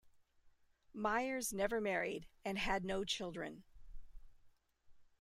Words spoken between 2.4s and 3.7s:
and had no children.